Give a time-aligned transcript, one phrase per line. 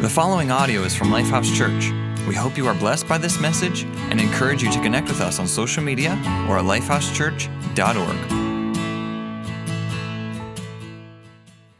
[0.00, 1.90] The following audio is from Lifehouse Church.
[2.26, 5.38] We hope you are blessed by this message and encourage you to connect with us
[5.38, 6.12] on social media
[6.48, 8.16] or at lifehousechurch.org.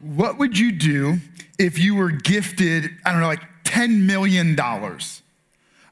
[0.01, 1.17] What would you do
[1.59, 4.55] if you were gifted, I don't know, like $10 million?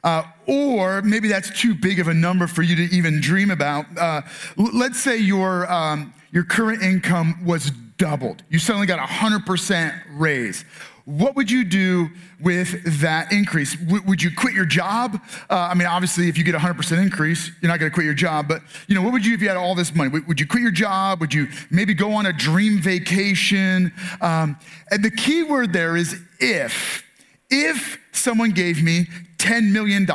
[0.05, 3.87] Uh, or maybe that's too big of a number for you to even dream about.
[3.97, 4.21] Uh,
[4.59, 8.43] l- let's say your, um, your current income was doubled.
[8.51, 10.67] You suddenly got a 100% raise
[11.09, 13.75] what would you do with that increase?
[13.77, 15.19] W- would you quit your job?
[15.49, 18.05] Uh, I mean, obviously, if you get a 100% increase, you're not going to quit
[18.05, 18.47] your job.
[18.47, 20.11] But you know, what would you if you had all this money?
[20.11, 21.21] W- would you quit your job?
[21.23, 23.91] Would you maybe go on a dream vacation?
[24.21, 24.59] Um,
[24.91, 27.03] and the key word there is if.
[27.49, 29.07] If someone gave me
[29.39, 30.07] $10 million,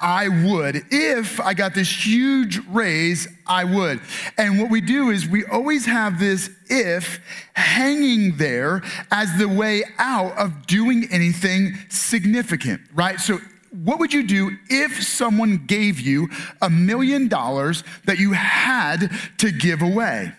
[0.00, 0.84] I would.
[0.90, 4.00] If I got this huge raise, I would.
[4.36, 7.20] And what we do is we always have this if
[7.54, 13.20] hanging there as the way out of doing anything significant, right?
[13.20, 13.38] So
[13.70, 16.28] what would you do if someone gave you
[16.60, 20.32] a million dollars that you had to give away?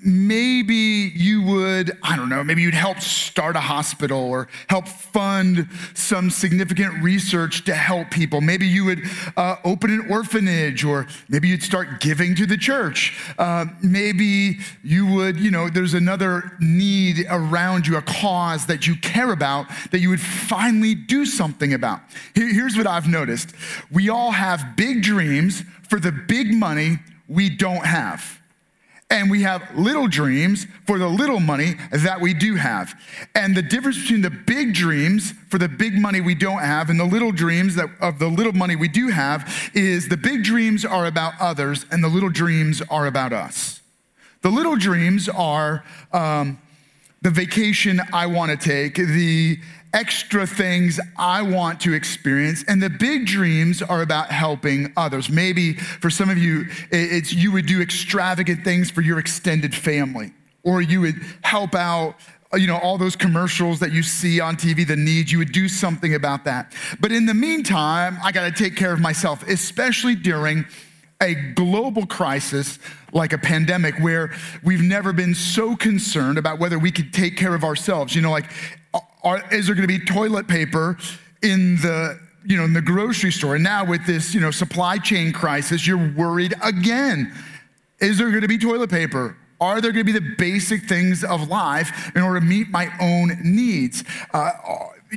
[0.00, 5.68] Maybe you would, I don't know, maybe you'd help start a hospital or help fund
[5.94, 8.40] some significant research to help people.
[8.40, 9.02] Maybe you would
[9.36, 13.18] uh, open an orphanage or maybe you'd start giving to the church.
[13.38, 18.96] Uh, maybe you would, you know, there's another need around you, a cause that you
[18.96, 22.00] care about that you would finally do something about.
[22.34, 23.54] Here's what I've noticed
[23.90, 28.40] we all have big dreams for the big money we don't have
[29.10, 32.94] and we have little dreams for the little money that we do have.
[33.34, 36.98] And the difference between the big dreams for the big money we don't have and
[36.98, 40.84] the little dreams that, of the little money we do have is the big dreams
[40.84, 43.80] are about others and the little dreams are about us.
[44.42, 46.58] The little dreams are um,
[47.22, 49.58] the vacation I want to take, the
[49.94, 52.64] extra things I want to experience.
[52.66, 55.30] And the big dreams are about helping others.
[55.30, 60.34] Maybe for some of you, it's you would do extravagant things for your extended family,
[60.64, 62.16] or you would help out
[62.52, 65.50] uh, you know, all those commercials that you see on TV, the needs, you would
[65.50, 66.72] do something about that.
[67.00, 70.64] But in the meantime, I got to take care of myself, especially during
[71.20, 72.78] a global crisis
[73.12, 77.54] like a pandemic where we've never been so concerned about whether we could take care
[77.54, 78.14] of ourselves.
[78.14, 78.50] You know, like
[79.24, 80.96] are, is there going to be toilet paper
[81.42, 83.54] in the you know in the grocery store?
[83.54, 87.34] And now with this you know supply chain crisis, you're worried again.
[88.00, 89.36] Is there going to be toilet paper?
[89.60, 92.90] Are there going to be the basic things of life in order to meet my
[93.00, 94.04] own needs?
[94.32, 94.50] Uh,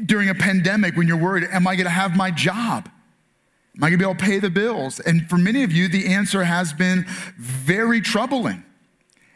[0.06, 2.90] during a pandemic, when you're worried, am I going to have my job?
[3.76, 5.00] Am I going to be able to pay the bills?
[5.00, 7.06] And for many of you, the answer has been
[7.38, 8.64] very troubling.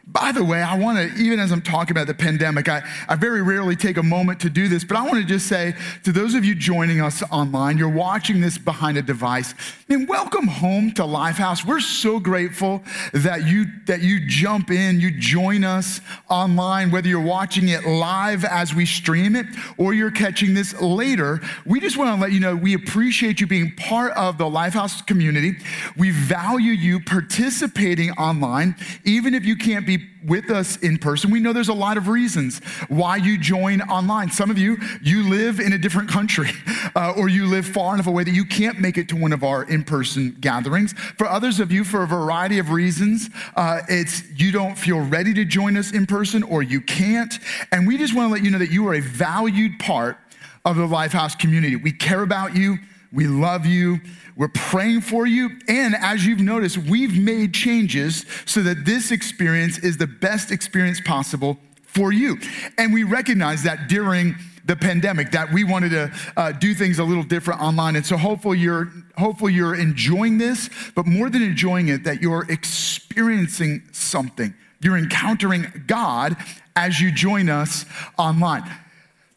[0.04, 3.14] By the way, I want to, even as I'm talking about the pandemic, I, I
[3.14, 6.10] very rarely take a moment to do this, but I want to just say to
[6.10, 9.54] those of you joining us online, you're watching this behind a device,
[9.96, 11.64] mean, welcome home to Lifehouse.
[11.64, 12.82] We're so grateful
[13.12, 18.44] that you, that you jump in, you join us online, whether you're watching it live
[18.44, 19.46] as we stream it
[19.76, 21.40] or you're catching this later.
[21.66, 25.06] We just want to let you know we appreciate you being part of the Lifehouse
[25.06, 25.56] community.
[25.96, 31.30] We value you participating online, even if you can't be be with us in person.
[31.30, 34.30] We know there's a lot of reasons why you join online.
[34.30, 36.50] Some of you, you live in a different country
[36.96, 39.42] uh, or you live far enough away that you can't make it to one of
[39.42, 40.92] our in person gatherings.
[40.92, 45.34] For others of you, for a variety of reasons, uh, it's you don't feel ready
[45.34, 47.38] to join us in person or you can't.
[47.72, 50.18] And we just want to let you know that you are a valued part
[50.64, 51.76] of the Lifehouse community.
[51.76, 52.78] We care about you.
[53.12, 54.00] We love you.
[54.36, 55.50] We're praying for you.
[55.68, 61.00] And as you've noticed, we've made changes so that this experience is the best experience
[61.00, 62.38] possible for you.
[62.78, 67.04] And we recognize that during the pandemic that we wanted to uh, do things a
[67.04, 71.88] little different online and so hopefully you're hopefully you're enjoying this but more than enjoying
[71.88, 76.36] it that you're experiencing something you're encountering god
[76.76, 77.84] as you join us
[78.16, 78.62] online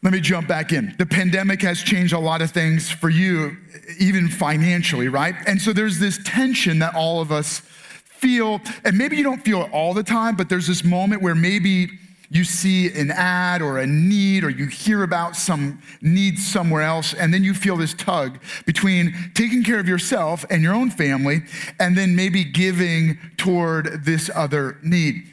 [0.05, 0.93] let me jump back in.
[0.99, 3.57] The pandemic has changed a lot of things for you,
[3.99, 5.33] even financially, right?
[5.47, 7.61] And so there's this tension that all of us
[8.05, 11.33] feel, and maybe you don't feel it all the time, but there's this moment where
[11.33, 11.89] maybe
[12.29, 17.15] you see an ad or a need or you hear about some need somewhere else
[17.15, 21.41] and then you feel this tug between taking care of yourself and your own family
[21.79, 25.23] and then maybe giving toward this other need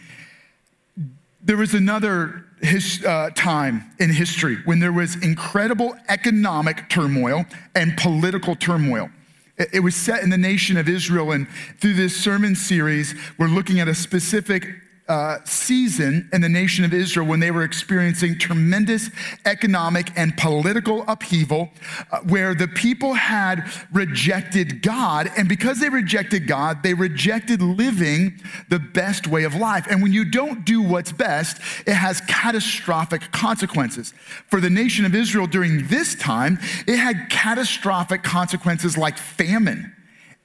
[1.42, 7.44] there was another his, uh, time in history when there was incredible economic turmoil
[7.74, 9.10] and political turmoil.
[9.58, 11.48] It, it was set in the nation of Israel, and
[11.80, 14.66] through this sermon series, we're looking at a specific
[15.08, 19.10] uh, season in the nation of Israel when they were experiencing tremendous
[19.44, 21.70] economic and political upheaval,
[22.12, 25.28] uh, where the people had rejected God.
[25.36, 29.86] And because they rejected God, they rejected living the best way of life.
[29.90, 34.14] And when you don't do what's best, it has catastrophic consequences.
[34.46, 39.94] For the nation of Israel during this time, it had catastrophic consequences like famine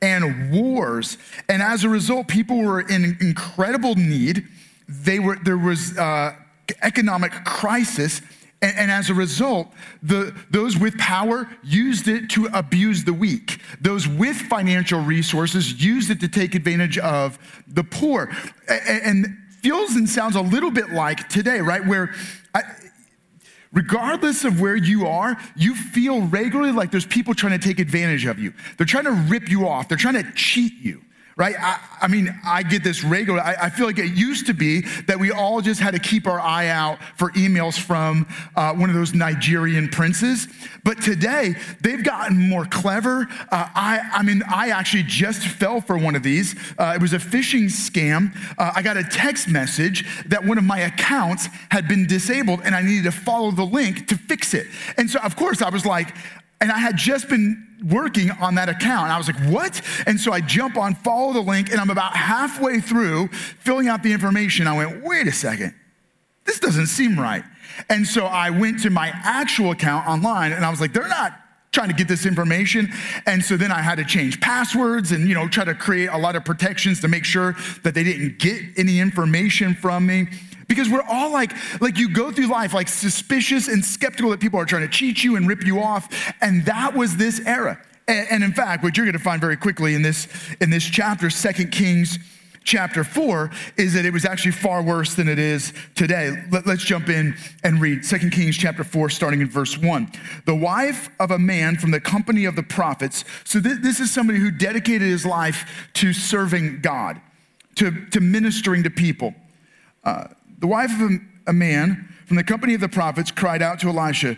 [0.01, 1.17] and wars.
[1.49, 4.47] And as a result, people were in incredible need.
[4.87, 6.35] They were, there was uh,
[6.81, 8.21] economic crisis.
[8.61, 9.67] And, and, as a result,
[10.01, 13.59] the, those with power used it to abuse the weak.
[13.79, 18.31] Those with financial resources used it to take advantage of the poor.
[18.67, 21.85] And, and feels and sounds a little bit like today, right?
[21.85, 22.13] Where
[22.55, 22.63] I,
[23.73, 28.25] regardless of where you are, you feel regularly like there's people trying to take advantage
[28.25, 28.53] of you.
[28.77, 31.01] They're trying to rip you off, they're trying to cheat you
[31.37, 31.55] right?
[31.57, 33.45] I, I, mean, I get this regularly.
[33.45, 36.25] I, I, feel like it used to be that we all just had to keep
[36.25, 40.47] our eye out for emails from uh, one of those Nigerian princes.
[40.83, 43.27] But today, they've gotten more clever.
[43.29, 46.55] Uh, I, I mean, I actually just fell for one of these.
[46.77, 48.35] Uh, it was a phishing scam.
[48.57, 52.73] Uh, I got a text message that one of my accounts had been disabled and
[52.73, 54.65] I needed to follow the link to fix it.
[54.97, 56.15] And so, of course, I was like,
[56.59, 59.11] and I had just been working on that account.
[59.11, 59.81] I was like, what?
[60.07, 64.03] And so I jump on, follow the link, and I'm about halfway through filling out
[64.03, 64.67] the information.
[64.67, 65.75] I went, wait a second,
[66.45, 67.43] this doesn't seem right.
[67.89, 71.33] And so I went to my actual account online and I was like, they're not
[71.77, 72.91] trying to get this information.
[73.27, 76.17] And so then I had to change passwords and, you know, try to create a
[76.17, 80.25] lot of protections to make sure that they didn't get any information from me.
[80.67, 84.59] Because we're all like like you go through life like suspicious and skeptical that people
[84.59, 86.33] are trying to cheat you and rip you off.
[86.41, 87.79] And that was this era.
[88.07, 90.27] And, and in fact what you're going to find very quickly in this
[90.59, 92.17] in this chapter second kings
[92.67, 96.43] chapter 4 is that it was actually far worse than it is today.
[96.51, 100.11] Let, us jump in and read 2 kings chapter 4 starting in verse 1
[100.45, 103.23] the wife of a man from the company of the prophets.
[103.45, 107.21] So th- this is somebody who dedicated his life to serving god
[107.77, 109.33] to, to ministering to people.
[110.03, 110.25] Uh,
[110.59, 111.17] the wife of a,
[111.47, 114.37] a man from the company of the prophets cried out to Elisha,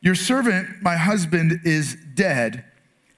[0.00, 2.64] Your servant, my husband, is dead,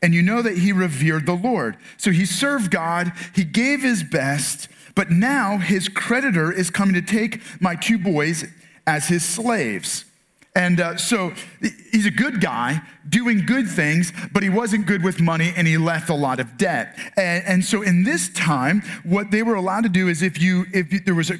[0.02, 1.76] and you know that he revered the Lord.
[1.96, 7.02] So he served God, he gave his best, but now his creditor is coming to
[7.02, 8.44] take my two boys
[8.86, 10.04] as his slaves.
[10.54, 11.32] And uh, so
[11.92, 15.78] he's a good guy doing good things, but he wasn't good with money and he
[15.78, 16.98] left a lot of debt.
[17.16, 20.66] And, and so in this time, what they were allowed to do is if you,
[20.72, 21.36] if you, there was a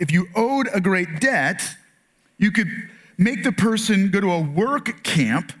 [0.00, 1.62] if you owed a great debt,
[2.38, 2.68] you could
[3.18, 5.52] make the person go to a work camp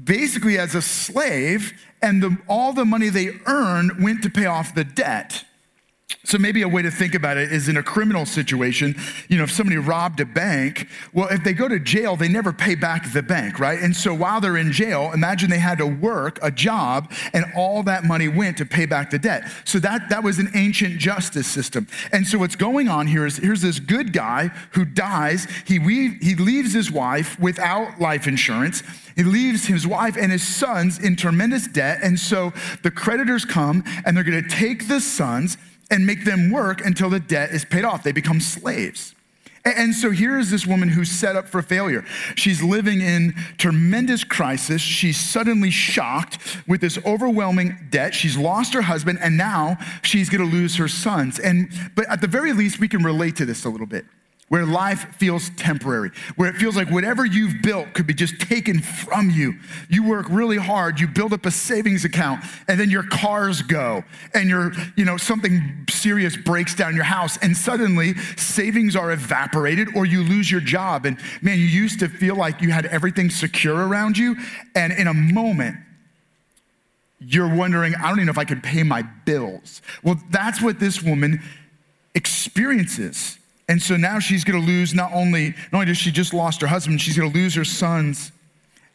[0.00, 4.74] basically as a slave, and the, all the money they earned went to pay off
[4.74, 5.44] the debt.
[6.24, 8.94] So maybe a way to think about it is in a criminal situation,
[9.28, 12.52] you know, if somebody robbed a bank, well, if they go to jail, they never
[12.52, 13.80] pay back the bank, right?
[13.80, 17.82] And so while they're in jail, imagine they had to work a job and all
[17.84, 19.50] that money went to pay back the debt.
[19.64, 21.88] So that, that was an ancient justice system.
[22.12, 25.46] And so what's going on here is here's this good guy who dies.
[25.66, 25.78] He,
[26.20, 28.82] he leaves his wife without life insurance.
[29.16, 31.98] He leaves his wife and his sons in tremendous debt.
[32.02, 35.56] And so the creditors come and they're going to take the sons
[35.92, 38.02] and make them work until the debt is paid off.
[38.02, 39.14] They become slaves.
[39.64, 42.04] And so here is this woman who's set up for failure.
[42.34, 44.80] She's living in tremendous crisis.
[44.80, 48.12] She's suddenly shocked with this overwhelming debt.
[48.12, 51.38] She's lost her husband and now she's going to lose her sons.
[51.38, 54.04] And but at the very least we can relate to this a little bit
[54.52, 58.82] where life feels temporary, where it feels like whatever you've built could be just taken
[58.82, 59.54] from you.
[59.88, 64.04] You work really hard, you build up a savings account, and then your cars go,
[64.34, 69.88] and your, you know, something serious breaks down your house, and suddenly savings are evaporated
[69.96, 71.06] or you lose your job.
[71.06, 74.36] And man, you used to feel like you had everything secure around you,
[74.74, 75.78] and in a moment,
[77.20, 79.80] you're wondering, I don't even know if I can pay my bills.
[80.02, 81.40] Well, that's what this woman
[82.14, 83.38] experiences.
[83.68, 86.60] And so now she's going to lose not only, not only does she just lost
[86.60, 88.32] her husband, she's going to lose her sons.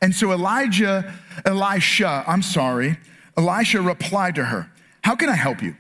[0.02, 1.14] And so Elijah,
[1.46, 2.98] Elisha, I'm sorry,
[3.36, 4.72] Elisha replied to her,
[5.04, 5.76] How can I help you?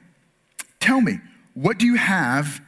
[0.79, 1.19] Tell me,
[1.53, 2.61] what do you have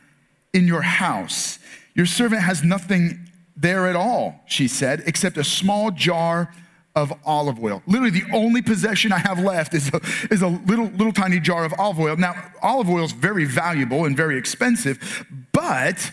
[0.54, 1.60] in your house?
[1.96, 6.54] Your servant has nothing there at all, she said, except a small jar
[6.96, 7.82] of olive oil.
[7.88, 11.64] Literally, the only possession I have left is a, is a little, little tiny jar
[11.64, 12.18] of olive oil.
[12.18, 16.12] Now, olive oil is very valuable and very expensive, but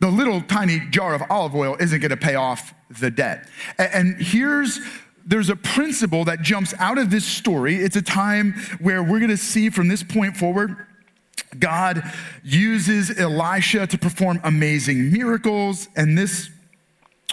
[0.00, 3.48] the little tiny jar of olive oil isn't going to pay off the debt.
[3.78, 4.80] And here's
[5.26, 7.76] there's a principle that jumps out of this story.
[7.76, 10.76] It's a time where we're going to see from this point forward
[11.58, 12.02] God
[12.42, 16.50] uses Elisha to perform amazing miracles, and this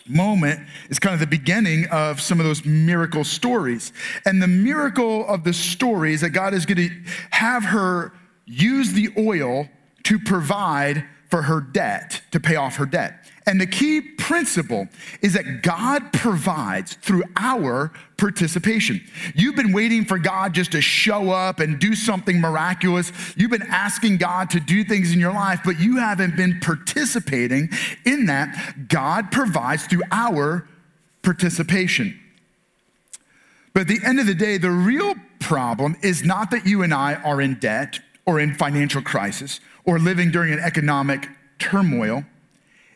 [0.08, 3.94] moment is kind of the beginning of some of those miracle stories.
[4.26, 8.14] And the miracle of the story is that God is going to have her
[8.46, 9.70] use the oil
[10.04, 13.21] to provide for her debt, to pay off her debt.
[13.52, 14.88] And the key principle
[15.22, 19.06] is that God provides through our participation.
[19.36, 23.12] You've been waiting for God just to show up and do something miraculous.
[23.36, 27.68] You've been asking God to do things in your life, but you haven't been participating
[28.06, 28.88] in that.
[28.88, 30.66] God provides through our
[31.22, 32.18] participation.
[33.74, 36.94] But at the end of the day, the real problem is not that you and
[36.94, 41.28] I are in debt or in financial crisis or living during an economic
[41.60, 42.24] turmoil.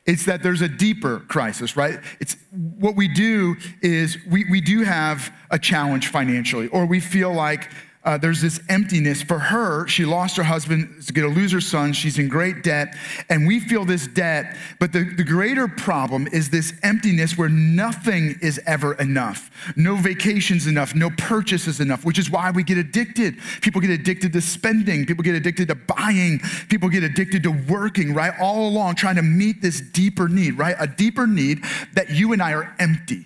[0.06, 2.00] It's that there's a deeper crisis, right?
[2.20, 7.34] It's what we do is we, we do have a challenge financially, or we feel
[7.34, 7.72] like
[8.06, 9.88] uh, there's this emptiness for her.
[9.88, 11.92] She lost her husband, is going to lose her son.
[11.92, 12.96] She's in great debt,
[13.30, 14.56] and we feel this debt.
[14.80, 19.50] But the, the greater problem is this emptiness where nothing is ever enough.
[19.76, 23.40] No vacations enough, no purchases enough, which is why we get addicted.
[23.62, 28.14] People get addicted to spending, people get addicted to buying, people get addicted to working,
[28.14, 28.34] right?
[28.40, 30.76] All along trying to meet this deeper need, right?
[30.80, 33.26] A deeper need that you and I are empty.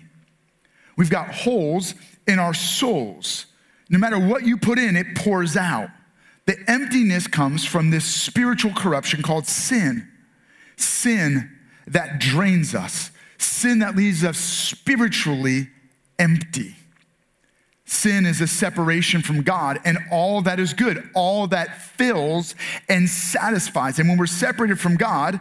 [0.96, 1.94] We've got holes
[2.26, 3.44] in our souls
[3.90, 5.90] no matter what you put in, it pours out.
[6.46, 10.08] The emptiness comes from this spiritual corruption called sin.
[10.76, 11.50] Sin
[11.88, 15.68] that drains us, sin that leaves us spiritually
[16.18, 16.76] empty.
[17.84, 22.54] Sin is a separation from God and all that is good, all that fills
[22.88, 23.98] and satisfies.
[23.98, 25.40] And when we're separated from God,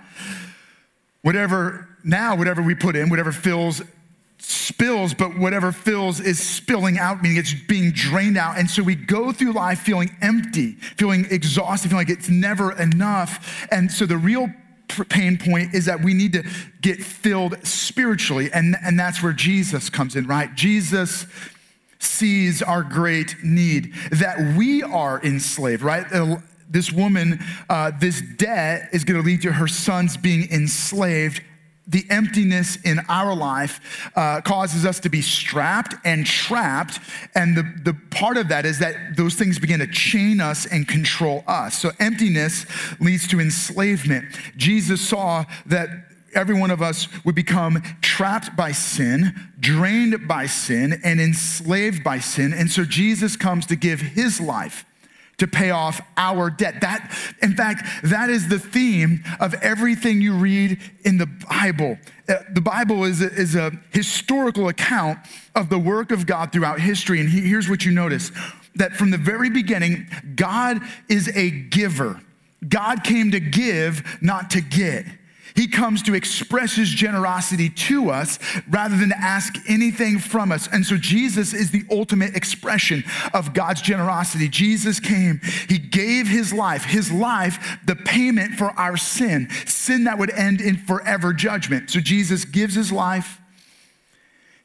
[1.21, 3.83] whatever now, whatever we put in, whatever fills
[4.39, 8.57] spills, but whatever fills is spilling out, meaning it's being drained out.
[8.57, 13.67] And so we go through life feeling empty, feeling exhausted, feeling like it's never enough.
[13.71, 14.49] And so the real
[15.09, 16.43] pain point is that we need to
[16.81, 18.49] get filled spiritually.
[18.51, 20.53] And, and that's where Jesus comes in, right?
[20.55, 21.27] Jesus
[21.99, 26.05] sees our great need, that we are enslaved, right?
[26.69, 31.41] This woman, uh, this debt is going to lead to her sons being enslaved
[31.89, 36.99] the emptiness in our life uh, causes us to be strapped and trapped.
[37.35, 40.87] And the, the part of that is that those things begin to chain us and
[40.87, 41.77] control us.
[41.77, 42.65] So emptiness
[42.99, 44.25] leads to enslavement.
[44.55, 45.89] Jesus saw that
[46.35, 52.19] every one of us would become trapped by sin, drained by sin, and enslaved by
[52.19, 52.53] sin.
[52.53, 54.85] And so Jesus comes to give his life
[55.39, 56.81] to pay off our debt.
[56.81, 61.97] That, in fact, that is the theme of everything you read in the Bible.
[62.27, 65.19] Uh, the Bible is a, is a historical account
[65.55, 67.19] of the work of God throughout history.
[67.19, 68.31] And here's what you notice
[68.75, 70.79] that from the very beginning, God
[71.09, 72.21] is a giver.
[72.67, 75.05] God came to give, not to get.
[75.55, 78.39] He comes to express his generosity to us
[78.69, 80.67] rather than to ask anything from us.
[80.71, 83.03] And so Jesus is the ultimate expression
[83.33, 84.47] of God's generosity.
[84.47, 90.17] Jesus came, he gave his life, his life, the payment for our sin, sin that
[90.17, 91.89] would end in forever judgment.
[91.89, 93.39] So Jesus gives his life.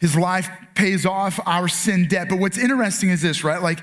[0.00, 2.29] His life pays off our sin debt.
[2.29, 3.62] But what's interesting is this, right?
[3.62, 3.81] Like,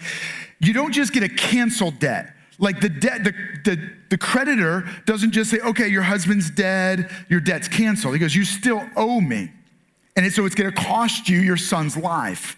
[0.60, 2.36] you don't just get a canceled debt.
[2.62, 3.34] Like the debt, the,
[3.66, 8.14] the, the creditor doesn't just say, okay, your husband's dead, your debt's canceled.
[8.14, 9.52] He goes, you still owe me.
[10.16, 12.56] And so it's gonna cost you your son's life.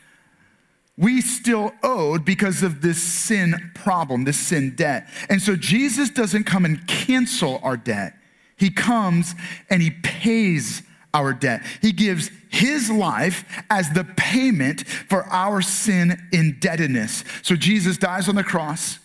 [0.98, 5.08] We still owed because of this sin problem, this sin debt.
[5.30, 8.14] And so Jesus doesn't come and cancel our debt.
[8.58, 9.34] He comes
[9.70, 10.84] and he pays
[11.14, 11.64] our debt.
[11.82, 17.24] He gives his life as the payment for our sin indebtedness.
[17.42, 19.00] So Jesus dies on the cross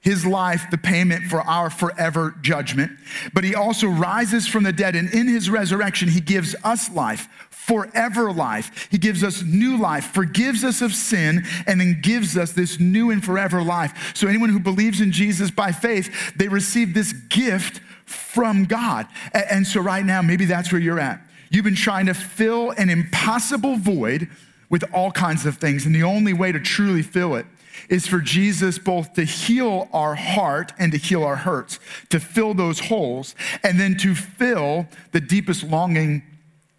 [0.00, 2.92] his life the payment for our forever judgment.
[3.34, 7.28] But he also rises from the dead, and in his resurrection, he gives us life,
[7.50, 8.88] forever life.
[8.90, 13.10] He gives us new life, forgives us of sin, and then gives us this new
[13.10, 14.12] and forever life.
[14.14, 19.06] So, anyone who believes in Jesus by faith, they receive this gift from God.
[19.32, 21.20] And so, right now, maybe that's where you're at.
[21.50, 24.28] You've been trying to fill an impossible void
[24.70, 27.46] with all kinds of things, and the only way to truly fill it
[27.88, 31.78] is for Jesus both to heal our heart and to heal our hurts,
[32.10, 36.22] to fill those holes, and then to fill the deepest longing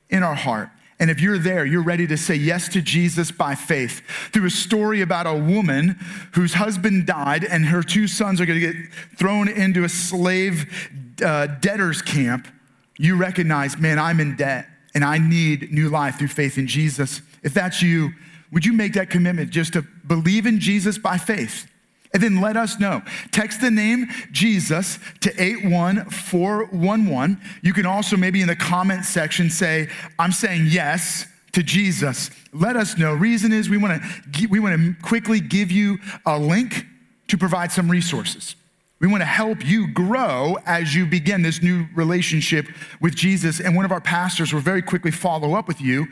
[0.09, 0.69] in our heart.
[0.99, 4.01] And if you're there, you're ready to say yes to Jesus by faith.
[4.33, 5.97] Through a story about a woman
[6.33, 10.89] whose husband died and her two sons are going to get thrown into a slave
[11.23, 12.49] uh, debtor's camp,
[12.97, 17.21] you recognize, man, I'm in debt and I need new life through faith in Jesus.
[17.43, 18.11] If that's you,
[18.51, 21.67] would you make that commitment just to believe in Jesus by faith
[22.13, 23.03] And then let us know.
[23.31, 27.39] Text the name Jesus to 81411.
[27.61, 32.31] You can also maybe in the comment section say, I'm saying yes to Jesus.
[32.51, 33.13] Let us know.
[33.13, 36.85] Reason is we want to we want to quickly give you a link
[37.27, 38.55] to provide some resources.
[38.99, 42.67] We want to help you grow as you begin this new relationship
[42.99, 43.59] with Jesus.
[43.59, 46.07] And one of our pastors will very quickly follow up with you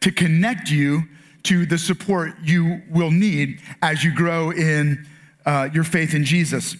[0.00, 1.04] to connect you
[1.44, 5.06] to the support you will need as you grow in
[5.46, 6.76] uh, your faith in Jesus.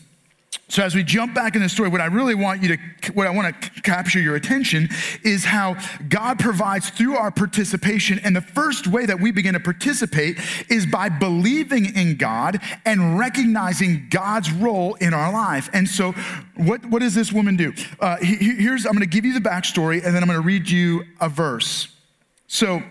[0.69, 3.27] So as we jump back in the story, what I really want you to, what
[3.27, 4.89] I want to capture your attention
[5.23, 5.77] is how
[6.09, 8.19] God provides through our participation.
[8.25, 10.39] And the first way that we begin to participate
[10.71, 15.69] is by believing in God and recognizing God's role in our life.
[15.75, 16.13] And so
[16.57, 17.75] what, what does this woman do?
[18.01, 20.69] Uh, here's, I'm going to give you the backstory and then I'm going to read
[20.69, 21.89] you a verse.
[22.47, 22.83] So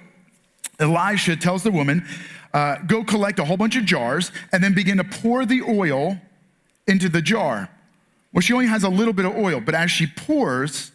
[0.83, 2.05] Elisha tells the woman,
[2.53, 6.19] uh, go collect a whole bunch of jars and then begin to pour the oil
[6.87, 7.69] into the jar.
[8.31, 10.91] Well, she only has a little bit of oil, but as she pours,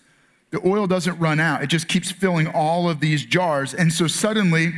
[0.50, 1.62] the oil doesn't run out.
[1.62, 3.74] It just keeps filling all of these jars.
[3.74, 4.72] And so suddenly,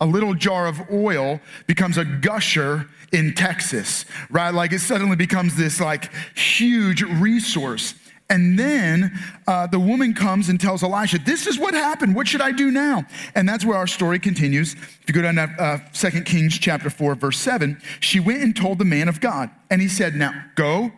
[0.00, 4.52] a little jar of oil becomes a gusher in Texas, right?
[4.52, 7.94] Like it suddenly becomes this like huge resource.
[8.30, 12.14] And then uh, the woman comes and tells Elisha, This is what happened.
[12.16, 13.04] What should I do now?
[13.34, 14.74] And that's where our story continues.
[14.74, 18.56] If you go down to uh, 2 Kings chapter 4, verse 7, she went and
[18.56, 19.50] told the man of God.
[19.70, 20.92] And he said, Now go,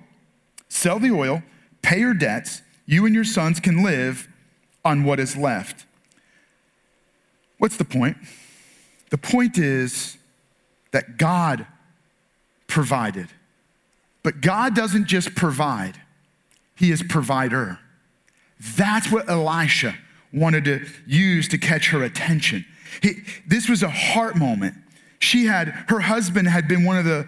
[0.68, 1.42] sell the oil,
[1.83, 2.62] pay your debts.
[2.87, 4.28] You and your sons can live
[4.85, 5.85] on what is left.
[7.59, 8.16] What's the point?
[9.11, 10.16] The point is
[10.92, 11.66] that God
[12.68, 13.28] provided.
[14.23, 16.00] But God doesn't just provide.
[16.76, 17.80] He is provider.
[18.76, 19.97] That's what Elisha
[20.33, 22.64] wanted to use to catch her attention.
[23.02, 24.75] He, this was a heart moment.
[25.18, 27.26] She had, her husband had been one of the,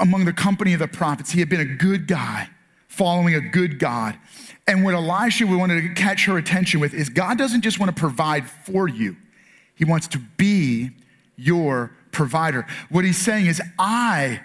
[0.00, 1.30] among the company of the prophets.
[1.30, 2.48] He had been a good guy,
[2.88, 4.18] following a good God.
[4.66, 7.98] And what Elisha wanted to catch her attention with is God doesn't just want to
[7.98, 9.16] provide for you,
[9.74, 10.90] He wants to be
[11.36, 12.66] your provider.
[12.90, 14.40] What He's saying is, I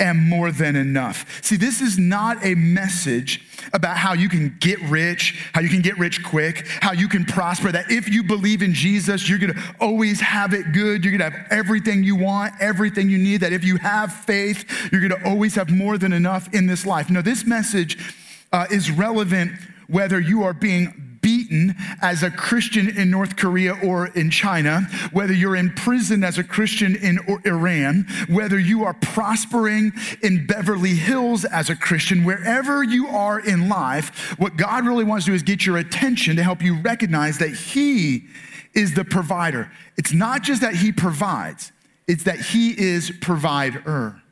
[0.00, 1.42] am more than enough.
[1.44, 5.82] See, this is not a message about how you can get rich, how you can
[5.82, 7.72] get rich quick, how you can prosper.
[7.72, 11.04] That if you believe in Jesus, you're gonna always have it good.
[11.04, 13.40] You're gonna have everything you want, everything you need.
[13.40, 17.10] That if you have faith, you're gonna always have more than enough in this life.
[17.10, 18.14] No, this message
[18.52, 19.52] uh, is relevant
[19.88, 24.80] whether you are being beaten as a Christian in North Korea or in China,
[25.12, 30.94] whether you're in prison as a Christian in Iran, whether you are prospering in Beverly
[30.94, 35.34] Hills as a Christian, wherever you are in life, what God really wants to do
[35.34, 38.24] is get your attention to help you recognize that He
[38.72, 39.70] is the provider.
[39.98, 41.72] It's not just that He provides,
[42.06, 44.22] it's that He is provider.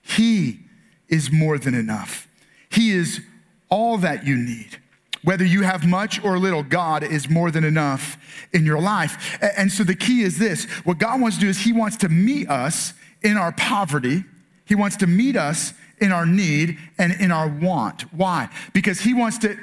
[0.00, 0.60] He
[1.06, 2.28] is more than enough.
[2.70, 3.20] He is
[3.68, 4.78] all that you need.
[5.24, 8.18] Whether you have much or little, God is more than enough
[8.52, 9.38] in your life.
[9.56, 12.08] And so the key is this what God wants to do is He wants to
[12.08, 14.24] meet us in our poverty,
[14.66, 18.02] He wants to meet us in our need and in our want.
[18.12, 18.50] Why?
[18.74, 19.56] Because He wants to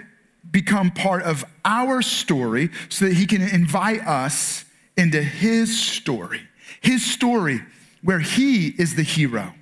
[0.50, 4.65] become part of our story so that He can invite us
[4.97, 6.41] into His story.
[6.82, 7.62] His story
[8.02, 9.54] where He is the hero,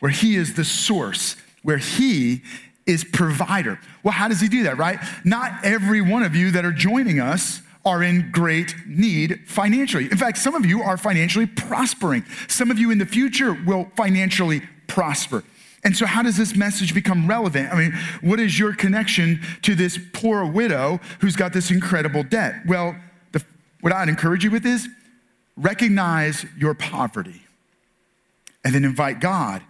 [0.00, 2.42] where He is the source, where He
[2.88, 3.78] is provider.
[4.02, 4.98] Well, how does he do that, right?
[5.22, 10.06] Not every one of you that are joining us are in great need financially.
[10.06, 12.24] In fact, some of you are financially prospering.
[12.48, 15.44] Some of you in the future will financially prosper.
[15.84, 17.72] And so, how does this message become relevant?
[17.72, 22.56] I mean, what is your connection to this poor widow who's got this incredible debt?
[22.66, 22.96] Well,
[23.32, 23.44] the,
[23.80, 24.88] what I'd encourage you with is
[25.56, 27.42] recognize your poverty
[28.64, 29.62] and then invite God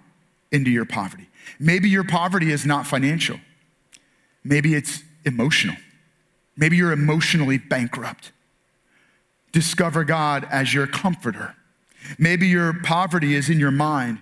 [0.52, 1.28] into your poverty.
[1.58, 3.38] Maybe your poverty is not financial,
[4.44, 5.76] maybe it's emotional.
[6.56, 8.32] Maybe you're emotionally bankrupt.
[9.52, 11.54] Discover God as your comforter.
[12.18, 14.18] Maybe your poverty is in your mind.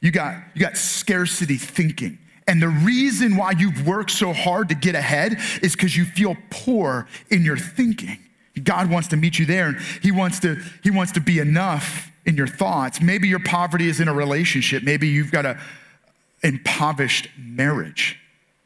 [0.00, 2.18] You got, you got scarcity thinking.
[2.46, 6.36] And the reason why you've worked so hard to get ahead is because you feel
[6.50, 8.18] poor in your thinking.
[8.62, 12.09] God wants to meet you there and he wants to, he wants to be enough
[12.26, 13.00] in your thoughts.
[13.00, 14.82] Maybe your poverty is in a relationship.
[14.82, 15.58] Maybe you've got a,
[16.42, 18.16] impoverished marriage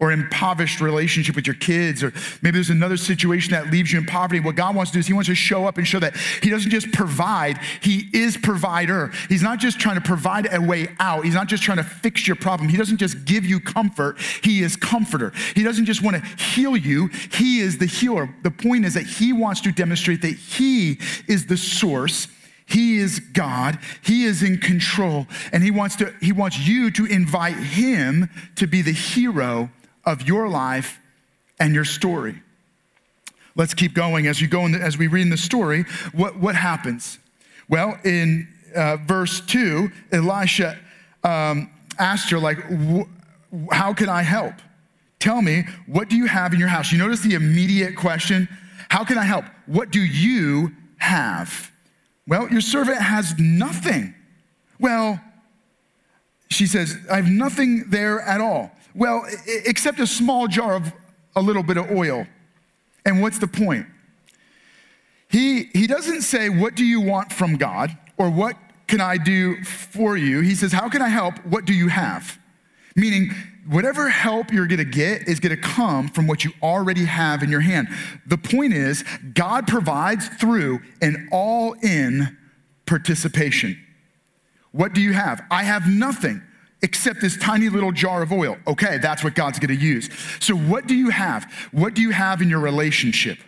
[0.01, 2.13] or impoverished relationship with your kids, or
[2.43, 4.41] maybe there's another situation that leaves you in poverty.
[4.41, 6.51] What God wants to do is He wants to show up and show that He
[6.51, 9.13] doesn't just provide, He is provider.
[9.29, 12.27] He's not just trying to provide a way out, He's not just trying to fix
[12.27, 12.69] your problem.
[12.69, 15.33] He doesn't just give you comfort, He is comforter.
[15.55, 18.35] He doesn't just want to heal you, He is the healer.
[18.43, 22.27] The point is that He wants to demonstrate that He is the source
[22.67, 23.79] He is God.
[24.03, 25.27] He is in control.
[25.53, 29.71] And he wants, to, he wants you to invite him to be the hero
[30.05, 30.99] of your life
[31.61, 32.43] and your story.
[33.55, 35.85] Let's keep going as you go in as we read in the story.
[36.13, 37.19] What, what happens?
[37.69, 40.77] Well, in uh, verse two, Elisha
[41.23, 42.59] um, asked her, like,
[43.71, 44.55] how can I help?
[45.21, 46.91] Tell me, what do you have in your house?
[46.91, 48.49] You notice the immediate question?
[48.89, 49.45] How can I help?
[49.67, 51.71] What do you have?
[52.27, 54.15] Well, your servant has nothing.
[54.79, 55.21] Well,
[56.49, 58.73] she says, I have nothing there at all.
[58.95, 60.93] Well, except a small jar of
[61.37, 62.27] a little bit of oil.
[63.05, 63.87] And what's the point?
[65.29, 67.97] He, he doesn't say, What do you want from God?
[68.17, 68.57] or What
[68.87, 70.41] can I do for you?
[70.41, 71.45] He says, How can I help?
[71.45, 72.39] What do you have?
[72.95, 73.33] Meaning,
[73.69, 77.61] whatever help you're gonna get is gonna come from what you already have in your
[77.61, 77.89] hand.
[78.27, 82.37] The point is, God provides through an all in
[82.87, 83.79] participation.
[84.73, 85.43] What do you have?
[85.51, 86.43] I have nothing
[86.83, 88.57] except this tiny little jar of oil.
[88.67, 90.11] Okay, that's what God's gonna use.
[90.41, 91.45] So, what do you have?
[91.73, 93.39] What do you have in your relationship?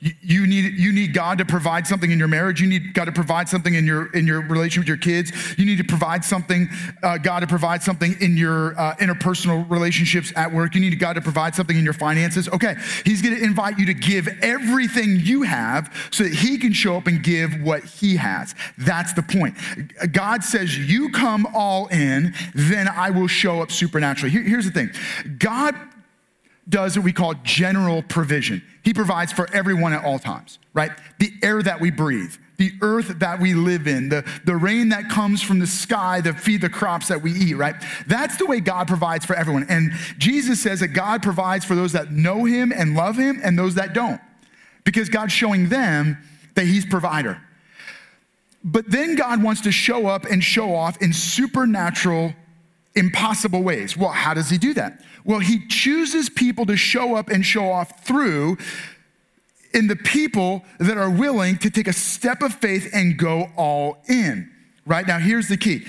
[0.00, 2.60] You need, you need God to provide something in your marriage.
[2.60, 5.32] You need God to provide something in your, in your relation with your kids.
[5.58, 6.68] You need to provide something,
[7.02, 10.76] uh, God to provide something in your uh, interpersonal relationships at work.
[10.76, 12.48] You need God to provide something in your finances.
[12.48, 16.72] Okay, He's going to invite you to give everything you have so that He can
[16.72, 18.54] show up and give what He has.
[18.78, 19.56] That's the point.
[20.12, 24.30] God says, You come all in, then I will show up supernaturally.
[24.30, 24.90] Here, here's the thing
[25.38, 25.74] God
[26.68, 28.62] does what we call general provision.
[28.82, 30.92] He provides for everyone at all times, right?
[31.18, 35.08] The air that we breathe, the earth that we live in, the, the rain that
[35.08, 37.76] comes from the sky to feed the crops that we eat, right?
[38.06, 39.66] That's the way God provides for everyone.
[39.68, 43.58] And Jesus says that God provides for those that know him and love him and
[43.58, 44.20] those that don't,
[44.84, 46.18] because God's showing them
[46.54, 47.40] that he's provider.
[48.64, 52.34] But then God wants to show up and show off in supernatural,
[52.94, 53.96] impossible ways.
[53.96, 55.00] Well, how does he do that?
[55.24, 58.58] Well, he chooses people to show up and show off through
[59.74, 63.98] in the people that are willing to take a step of faith and go all
[64.08, 64.50] in.
[64.86, 65.84] Right now, here's the key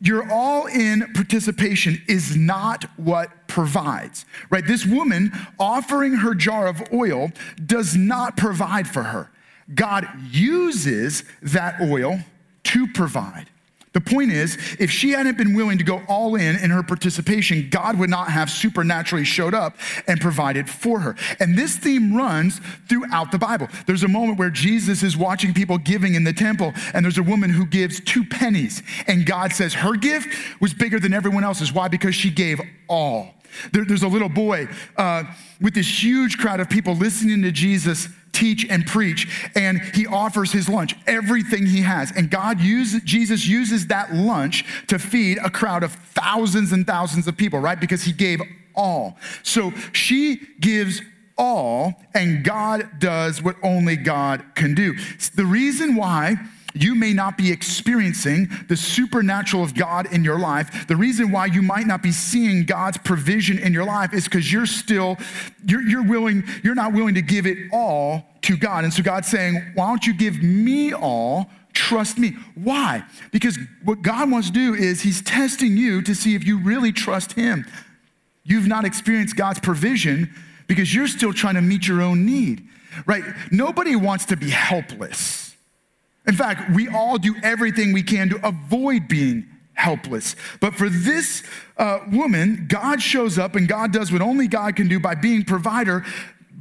[0.00, 4.64] your all in participation is not what provides, right?
[4.64, 7.32] This woman offering her jar of oil
[7.66, 9.30] does not provide for her.
[9.74, 12.20] God uses that oil
[12.64, 13.50] to provide.
[13.98, 17.68] The point is, if she hadn't been willing to go all in in her participation,
[17.68, 21.16] God would not have supernaturally showed up and provided for her.
[21.40, 23.66] And this theme runs throughout the Bible.
[23.88, 27.24] There's a moment where Jesus is watching people giving in the temple, and there's a
[27.24, 30.28] woman who gives two pennies, and God says her gift
[30.60, 31.72] was bigger than everyone else's.
[31.72, 31.88] Why?
[31.88, 33.34] Because she gave all.
[33.72, 35.24] There, there's a little boy uh,
[35.60, 40.52] with this huge crowd of people listening to Jesus teach and preach and he offers
[40.52, 42.12] his lunch everything he has.
[42.16, 47.26] And god uses jesus uses that lunch to feed a crowd of thousands and thousands
[47.26, 47.80] of people right?
[47.80, 48.40] Because he gave
[48.74, 49.18] all.
[49.42, 51.02] So she gives
[51.36, 54.96] all and god does what only god can do.
[55.34, 56.36] The reason why
[56.74, 60.86] you may not be experiencing the supernatural of God in your life.
[60.86, 64.52] The reason why you might not be seeing God's provision in your life is because
[64.52, 65.16] you're still,
[65.66, 68.84] you're, you're willing, you're not willing to give it all to God.
[68.84, 71.50] And so God's saying, why don't you give me all?
[71.72, 72.36] Trust me.
[72.54, 73.04] Why?
[73.30, 76.92] Because what God wants to do is He's testing you to see if you really
[76.92, 77.66] trust Him.
[78.44, 80.34] You've not experienced God's provision
[80.66, 82.66] because you're still trying to meet your own need,
[83.06, 83.22] right?
[83.50, 85.47] Nobody wants to be helpless.
[86.28, 90.36] In fact, we all do everything we can to avoid being helpless.
[90.60, 91.42] But for this
[91.78, 95.42] uh, woman, God shows up and God does what only God can do by being
[95.42, 96.04] provider,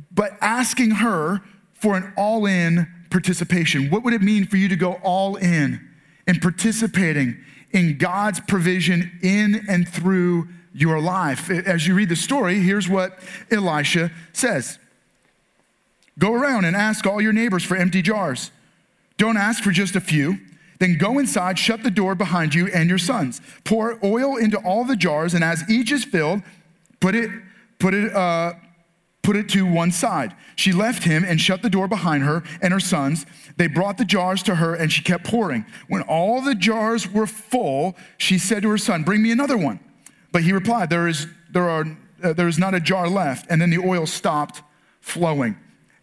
[0.10, 1.42] but asking her
[1.74, 3.90] for an all in participation.
[3.90, 5.86] What would it mean for you to go all in
[6.26, 7.38] and participating
[7.72, 11.50] in God's provision in and through your life?
[11.50, 13.20] As you read the story, here's what
[13.52, 14.80] Elisha says
[16.18, 18.52] Go around and ask all your neighbors for empty jars.
[19.18, 20.40] Don't ask for just a few.
[20.80, 23.42] Then go inside, shut the door behind you and your sons.
[23.64, 26.44] Pour oil into all the jars, and as each is filled,
[27.00, 27.32] put it,
[27.80, 28.54] put it, uh,
[29.24, 30.36] put it to one side.
[30.56, 33.26] She left him and shut the door behind her and her sons.
[33.58, 35.66] They brought the jars to her, and she kept pouring.
[35.88, 39.80] When all the jars were full, she said to her son, "Bring me another one."
[40.32, 41.86] But he replied, "There is, there are,
[42.24, 44.62] uh, there is not a jar left." And then the oil stopped
[45.02, 45.58] flowing.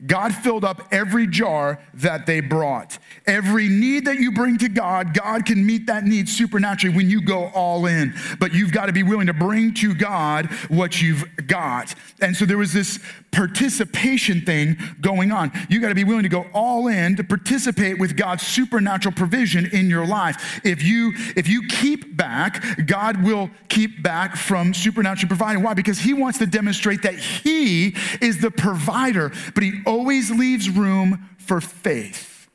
[0.06, 2.98] God filled up every jar that they brought.
[3.26, 7.20] Every need that you bring to God, God can meet that need supernaturally when you
[7.20, 8.14] go all in.
[8.38, 11.94] But you've got to be willing to bring to God what you've got.
[12.20, 12.98] And so there was this
[13.30, 15.52] participation thing going on.
[15.68, 19.66] You got to be willing to go all in to participate with God's supernatural provision
[19.66, 20.60] in your life.
[20.64, 25.62] If you if you keep back, God will keep back from supernaturally providing.
[25.62, 25.74] Why?
[25.74, 31.28] Because he wants to demonstrate that he is the provider, but he always leaves room
[31.38, 32.48] for faith.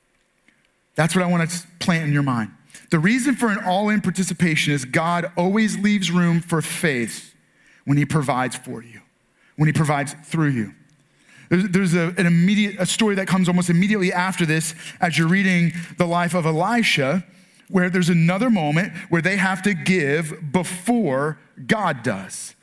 [0.95, 2.51] That's what I want to plant in your mind.
[2.91, 7.35] The reason for an all-in participation is God always leaves room for faith
[7.85, 9.01] when he provides for you
[9.59, 10.73] when he provides through you.
[11.49, 15.27] There's, there's a, an immediate a story that comes almost immediately after this as you're
[15.27, 17.25] reading the life of Elisha,
[17.67, 21.37] where there's another moment where they have to give before
[21.67, 22.55] God does.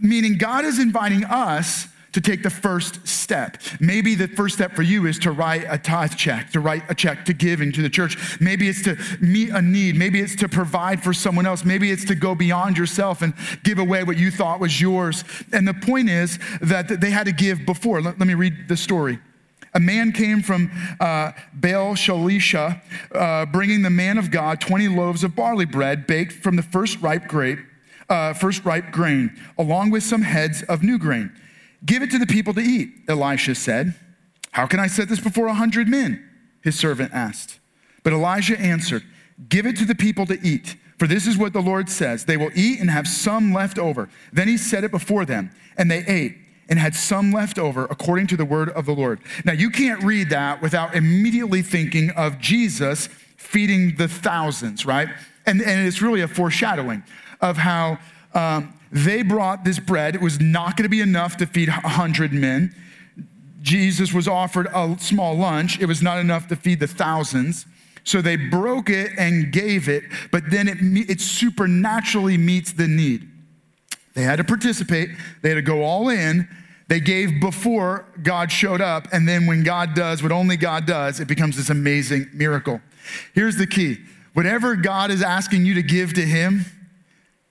[0.00, 3.58] Meaning, God is inviting us to take the first step.
[3.78, 6.94] Maybe the first step for you is to write a tithe check, to write a
[6.94, 8.40] check to give into the church.
[8.40, 9.96] Maybe it's to meet a need.
[9.96, 11.64] Maybe it's to provide for someone else.
[11.64, 15.24] Maybe it's to go beyond yourself and give away what you thought was yours.
[15.52, 18.02] And the point is that they had to give before.
[18.02, 19.20] Let, let me read the story.
[19.72, 22.82] A man came from uh, Baal Shalisha,
[23.14, 27.00] uh, bringing the man of God 20 loaves of barley bread baked from the first
[27.00, 27.60] ripe grape,
[28.08, 31.30] uh, first ripe grain, along with some heads of new grain.
[31.84, 33.94] Give it to the people to eat, Elisha said.
[34.52, 36.28] How can I set this before a hundred men?
[36.62, 37.58] His servant asked.
[38.02, 39.02] But Elijah answered,
[39.48, 42.36] Give it to the people to eat, for this is what the Lord says They
[42.36, 44.08] will eat and have some left over.
[44.32, 46.36] Then he set it before them, and they ate
[46.68, 49.20] and had some left over according to the word of the Lord.
[49.44, 55.08] Now, you can't read that without immediately thinking of Jesus feeding the thousands, right?
[55.46, 57.02] And, and it's really a foreshadowing
[57.40, 57.98] of how
[58.34, 60.14] um, they brought this bread.
[60.14, 62.74] It was not going to be enough to feed 100 men.
[63.62, 65.78] Jesus was offered a small lunch.
[65.80, 67.66] It was not enough to feed the thousands.
[68.04, 70.78] So they broke it and gave it, but then it,
[71.10, 73.28] it supernaturally meets the need.
[74.14, 75.10] They had to participate,
[75.42, 76.48] they had to go all in.
[76.88, 81.20] They gave before God showed up, and then when God does what only God does,
[81.20, 82.80] it becomes this amazing miracle.
[83.32, 83.98] Here's the key
[84.32, 86.64] whatever God is asking you to give to Him,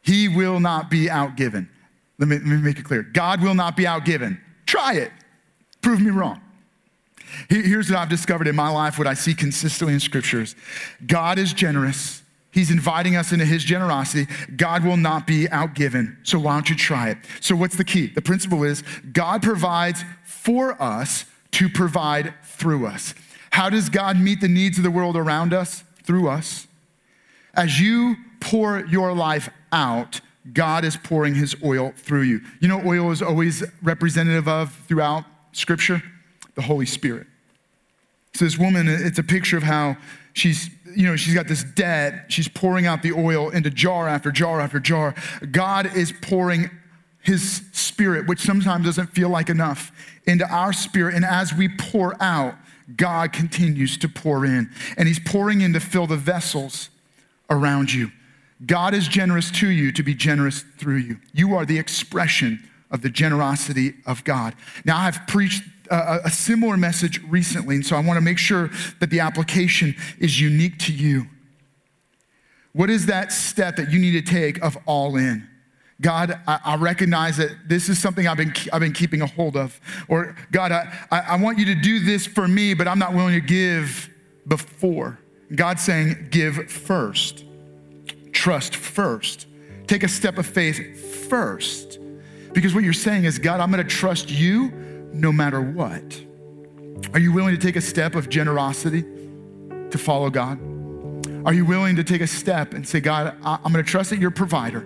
[0.01, 1.67] he will not be outgiven.
[2.17, 4.39] Let me, let me make it clear God will not be outgiven.
[4.65, 5.12] Try it.
[5.81, 6.41] Prove me wrong.
[7.47, 10.55] Here's what I've discovered in my life, what I see consistently in scriptures
[11.05, 12.23] God is generous.
[12.51, 14.27] He's inviting us into his generosity.
[14.55, 16.17] God will not be outgiven.
[16.23, 17.19] So why don't you try it?
[17.41, 18.07] So, what's the key?
[18.07, 18.83] The principle is
[19.13, 23.13] God provides for us to provide through us.
[23.51, 25.83] How does God meet the needs of the world around us?
[26.03, 26.67] Through us.
[27.53, 30.21] As you pour your life out,
[30.54, 32.41] God is pouring his oil through you.
[32.60, 36.02] You know oil is always representative of throughout scripture?
[36.56, 37.28] The Holy Spirit.
[38.34, 39.97] So this woman, it's a picture of how
[40.34, 42.25] she's, you know, she's got this debt.
[42.30, 45.15] She's pouring out the oil into jar after jar after jar.
[45.52, 46.69] God is pouring
[47.21, 49.91] his spirit, which sometimes doesn't feel like enough,
[50.25, 51.15] into our spirit.
[51.15, 52.56] And as we pour out,
[52.95, 54.69] God continues to pour in.
[54.97, 56.89] And he's pouring in to fill the vessels
[57.49, 58.12] around you.
[58.65, 61.19] God is generous to you to be generous through you.
[61.34, 64.56] You are the expression of the generosity of God.
[64.84, 68.69] Now, I've preached a, a similar message recently, and so I want to make sure
[69.00, 71.28] that the application is unique to you.
[72.74, 75.48] What is that step that you need to take of all in?
[76.02, 79.58] God, I, I, recognize that this is something I've been, I've been keeping a hold
[79.58, 79.80] of.
[80.08, 83.34] Or, God, I, I want you to do this for me, but I'm not willing
[83.34, 84.10] to give
[84.48, 85.19] before.
[85.54, 87.43] God's saying, give first
[88.39, 89.47] trust first.
[89.86, 91.99] Take a step of faith first.
[92.54, 94.69] Because what you're saying is, God, I'm going to trust you
[95.12, 96.23] no matter what.
[97.13, 99.02] Are you willing to take a step of generosity
[99.91, 100.58] to follow God?
[101.45, 104.19] Are you willing to take a step and say, God, I'm going to trust that
[104.19, 104.82] you're a provider?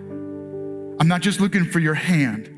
[0.98, 2.50] I'm not just looking for your hand.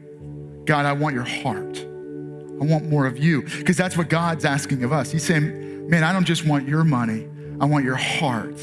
[0.64, 1.78] God, I want your heart.
[1.78, 3.42] I want more of you.
[3.42, 5.10] Because that's what God's asking of us.
[5.10, 7.28] He's saying, Man, I don't just want your money,
[7.60, 8.58] I want your heart.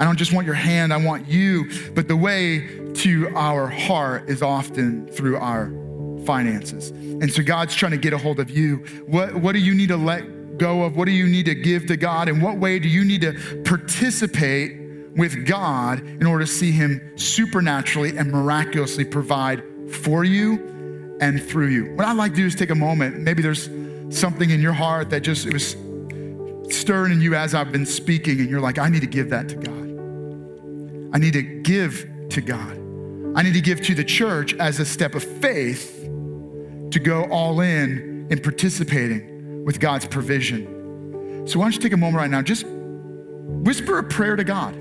[0.00, 1.70] I don't just want your hand, I want you.
[1.94, 5.66] But the way to our heart is often through our
[6.24, 6.90] finances.
[6.90, 8.76] And so God's trying to get a hold of you.
[9.06, 10.96] What, what do you need to let go of?
[10.96, 12.28] What do you need to give to God?
[12.28, 14.78] In what way do you need to participate
[15.16, 21.68] with God in order to see Him supernaturally and miraculously provide for you and through
[21.68, 21.94] you?
[21.94, 23.18] What I'd like to do is take a moment.
[23.20, 23.68] Maybe there's
[24.10, 25.76] something in your heart that just it was
[26.74, 29.48] stirring in you as I've been speaking, and you're like, I need to give that
[29.50, 29.81] to God.
[31.12, 32.78] I need to give to God.
[33.34, 36.00] I need to give to the church as a step of faith
[36.90, 41.46] to go all in in participating with God's provision.
[41.46, 44.74] So why don't you take a moment right now, just whisper a prayer to God.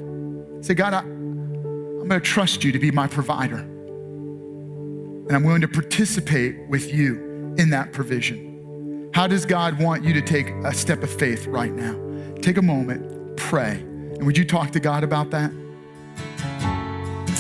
[0.62, 3.58] Say, God, I, I'm going to trust you to be my provider.
[3.58, 9.10] And I'm willing to participate with you in that provision.
[9.14, 11.98] How does God want you to take a step of faith right now?
[12.42, 13.78] Take a moment, pray.
[13.80, 15.52] And would you talk to God about that?